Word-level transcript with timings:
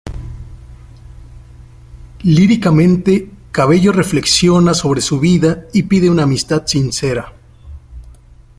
Líricamente, 2.23 3.29
Cabello 3.51 3.91
reflexiona 3.91 4.73
sobre 4.73 4.99
su 4.99 5.19
vida 5.19 5.67
y 5.73 5.83
pide 5.83 6.09
una 6.09 6.23
amistad 6.23 6.65
sincera. 6.65 7.35